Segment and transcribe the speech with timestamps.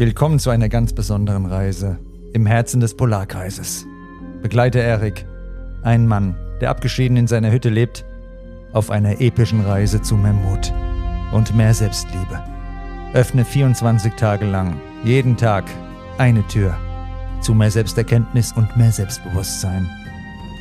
[0.00, 1.98] Willkommen zu einer ganz besonderen Reise
[2.32, 3.84] im Herzen des Polarkreises.
[4.40, 5.26] Begleite Erik,
[5.82, 8.06] einen Mann, der abgeschieden in seiner Hütte lebt,
[8.72, 10.72] auf einer epischen Reise zu mehr Mut
[11.34, 12.42] und mehr Selbstliebe.
[13.12, 15.64] Öffne 24 Tage lang, jeden Tag,
[16.16, 16.74] eine Tür
[17.42, 19.86] zu mehr Selbsterkenntnis und mehr Selbstbewusstsein.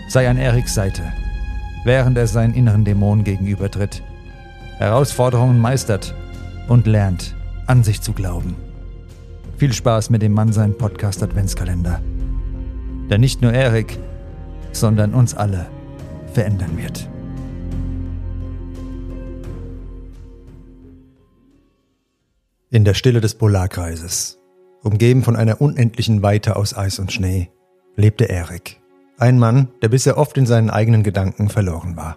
[0.09, 1.13] Sei an Eriks Seite,
[1.85, 4.03] während er seinen inneren Dämonen gegenübertritt,
[4.79, 6.13] Herausforderungen meistert
[6.67, 7.37] und lernt,
[7.67, 8.57] an sich zu glauben.
[9.59, 12.01] Viel Spaß mit dem Mannsein Podcast Adventskalender.
[13.09, 13.99] Der nicht nur Erik,
[14.71, 15.69] sondern uns alle
[16.31, 17.09] verändern wird.
[22.69, 24.39] In der Stille des Polarkreises,
[24.81, 27.49] umgeben von einer unendlichen Weite aus Eis und Schnee,
[27.97, 28.79] lebte Erik.
[29.17, 32.15] Ein Mann, der bisher oft in seinen eigenen Gedanken verloren war.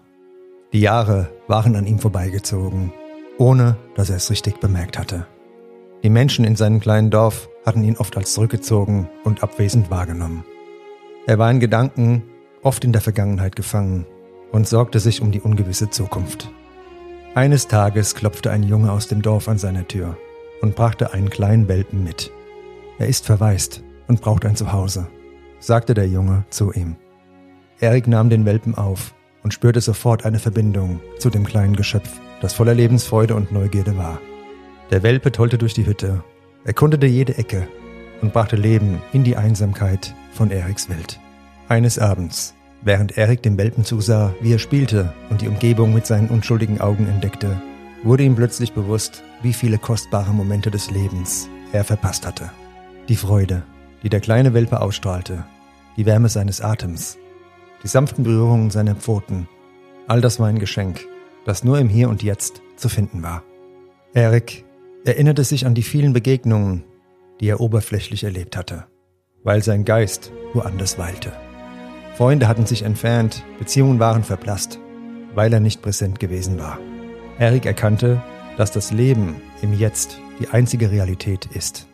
[0.72, 2.92] Die Jahre waren an ihm vorbeigezogen,
[3.36, 5.26] ohne dass er es richtig bemerkt hatte.
[6.02, 10.44] Die Menschen in seinem kleinen Dorf hatten ihn oft als zurückgezogen und abwesend wahrgenommen.
[11.26, 12.24] Er war in Gedanken
[12.62, 14.04] oft in der Vergangenheit gefangen
[14.50, 16.50] und sorgte sich um die ungewisse Zukunft.
[17.34, 20.16] Eines Tages klopfte ein Junge aus dem Dorf an seiner Tür
[20.60, 22.32] und brachte einen kleinen Welpen mit.
[22.98, 25.06] Er ist verwaist und braucht ein Zuhause,
[25.60, 26.96] sagte der Junge zu ihm.
[27.78, 32.52] Erik nahm den Welpen auf und spürte sofort eine Verbindung zu dem kleinen Geschöpf, das
[32.52, 34.20] voller Lebensfreude und Neugierde war.
[34.92, 36.22] Der Welpe tollte durch die Hütte,
[36.64, 37.66] erkundete jede Ecke
[38.20, 41.18] und brachte Leben in die Einsamkeit von Eriks Welt.
[41.66, 46.28] Eines Abends, während Erik dem Welpen zusah, wie er spielte und die Umgebung mit seinen
[46.28, 47.62] unschuldigen Augen entdeckte,
[48.02, 52.50] wurde ihm plötzlich bewusst, wie viele kostbare Momente des Lebens er verpasst hatte.
[53.08, 53.62] Die Freude,
[54.02, 55.46] die der kleine Welpe ausstrahlte,
[55.96, 57.16] die Wärme seines Atems,
[57.82, 59.48] die sanften Berührungen seiner Pfoten,
[60.06, 61.06] all das war ein Geschenk,
[61.46, 63.42] das nur im Hier und Jetzt zu finden war.
[64.12, 64.66] Erik
[65.04, 66.84] erinnerte sich an die vielen Begegnungen,
[67.40, 68.86] die er oberflächlich erlebt hatte,
[69.42, 71.32] weil sein Geist woanders weilte.
[72.16, 74.78] Freunde hatten sich entfernt, Beziehungen waren verblasst,
[75.34, 76.78] weil er nicht präsent gewesen war.
[77.38, 78.22] Erik erkannte,
[78.56, 81.88] dass das Leben im Jetzt die einzige Realität ist.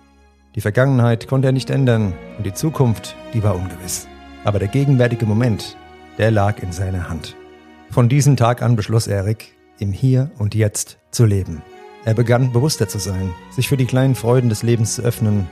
[0.55, 4.09] Die Vergangenheit konnte er nicht ändern und die Zukunft, die war ungewiss.
[4.45, 5.77] Aber der gegenwärtige Moment,
[6.19, 7.37] der lag in seiner Hand.
[7.91, 11.63] Von diesem Tag an beschloss Erik, im Hier und Jetzt zu leben.
[12.05, 15.47] Er begann bewusster zu sein, sich für die kleinen Freuden des Lebens zu öffnen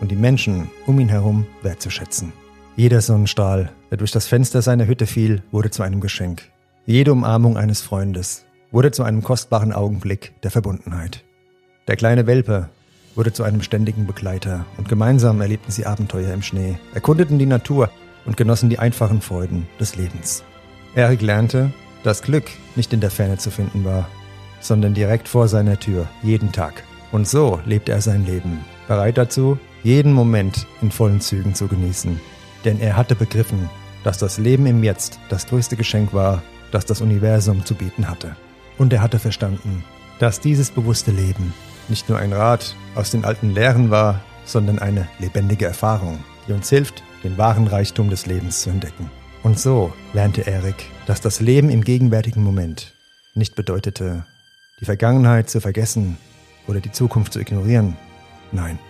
[0.00, 2.32] und die Menschen um ihn herum wertzuschätzen.
[2.76, 6.50] Jeder Sonnenstrahl, der durch das Fenster seiner Hütte fiel, wurde zu einem Geschenk.
[6.86, 11.22] Jede Umarmung eines Freundes wurde zu einem kostbaren Augenblick der Verbundenheit.
[11.86, 12.68] Der kleine Welpe
[13.14, 17.90] wurde zu einem ständigen Begleiter und gemeinsam erlebten sie Abenteuer im Schnee, erkundeten die Natur
[18.24, 20.42] und genossen die einfachen Freuden des Lebens.
[20.94, 24.08] Erik lernte, dass Glück nicht in der Ferne zu finden war,
[24.62, 26.84] sondern direkt vor seiner Tür, jeden Tag.
[27.10, 32.18] Und so lebte er sein Leben, bereit dazu, jeden Moment in vollen Zügen zu genießen.
[32.64, 33.68] Denn er hatte begriffen,
[34.04, 38.36] dass das Leben im Jetzt das größte Geschenk war, das das Universum zu bieten hatte.
[38.78, 39.84] Und er hatte verstanden,
[40.18, 41.52] dass dieses bewusste Leben
[41.88, 46.70] nicht nur ein Rat aus den alten Lehren war, sondern eine lebendige Erfahrung, die uns
[46.70, 49.10] hilft, den wahren Reichtum des Lebens zu entdecken.
[49.42, 52.94] Und so lernte Erik, dass das Leben im gegenwärtigen Moment
[53.34, 54.24] nicht bedeutete,
[54.82, 56.18] die Vergangenheit zu vergessen
[56.66, 57.96] oder die Zukunft zu ignorieren.
[58.50, 58.80] Nein.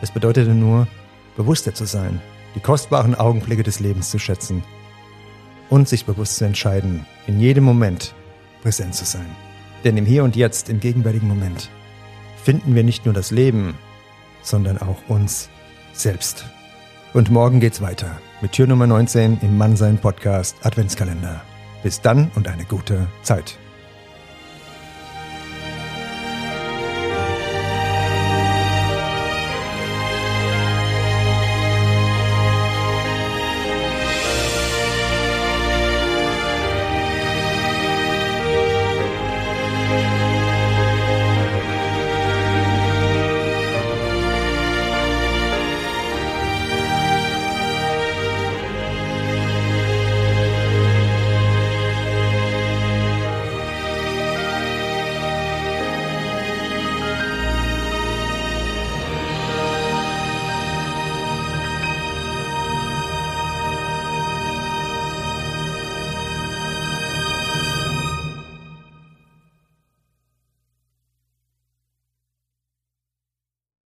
[0.00, 0.88] Es bedeutete nur,
[1.36, 2.22] bewusster zu sein,
[2.54, 4.64] die kostbaren Augenblicke des Lebens zu schätzen
[5.68, 8.14] und sich bewusst zu entscheiden, in jedem Moment
[8.62, 9.26] präsent zu sein.
[9.84, 11.68] Denn im Hier und Jetzt, im gegenwärtigen Moment,
[12.42, 13.74] finden wir nicht nur das Leben,
[14.42, 15.50] sondern auch uns
[15.92, 16.46] selbst.
[17.12, 21.42] Und morgen geht's weiter mit Tür Nummer 19 im Mannsein Podcast Adventskalender.
[21.82, 23.58] Bis dann und eine gute Zeit.